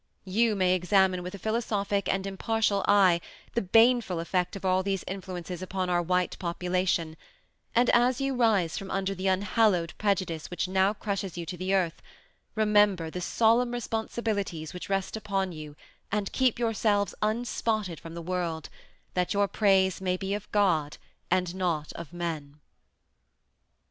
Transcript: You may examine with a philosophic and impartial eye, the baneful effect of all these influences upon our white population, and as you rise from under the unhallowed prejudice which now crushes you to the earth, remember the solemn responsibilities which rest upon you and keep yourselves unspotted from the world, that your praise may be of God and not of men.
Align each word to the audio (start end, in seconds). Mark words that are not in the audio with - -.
You 0.25 0.55
may 0.55 0.73
examine 0.73 1.21
with 1.21 1.35
a 1.35 1.37
philosophic 1.37 2.09
and 2.11 2.25
impartial 2.25 2.83
eye, 2.87 3.21
the 3.53 3.61
baneful 3.61 4.19
effect 4.19 4.55
of 4.55 4.65
all 4.65 4.81
these 4.81 5.03
influences 5.07 5.61
upon 5.61 5.91
our 5.91 6.01
white 6.01 6.39
population, 6.39 7.15
and 7.75 7.87
as 7.91 8.19
you 8.19 8.35
rise 8.35 8.79
from 8.79 8.89
under 8.89 9.13
the 9.13 9.27
unhallowed 9.27 9.93
prejudice 9.99 10.49
which 10.49 10.67
now 10.67 10.91
crushes 10.95 11.37
you 11.37 11.45
to 11.45 11.55
the 11.55 11.75
earth, 11.75 12.01
remember 12.55 13.11
the 13.11 13.21
solemn 13.21 13.71
responsibilities 13.73 14.73
which 14.73 14.89
rest 14.89 15.15
upon 15.15 15.51
you 15.51 15.75
and 16.11 16.31
keep 16.33 16.57
yourselves 16.57 17.13
unspotted 17.21 17.99
from 17.99 18.15
the 18.15 18.23
world, 18.23 18.69
that 19.13 19.35
your 19.35 19.47
praise 19.47 20.01
may 20.01 20.17
be 20.17 20.33
of 20.33 20.51
God 20.51 20.97
and 21.29 21.53
not 21.53 21.93
of 21.93 22.11
men. 22.11 22.59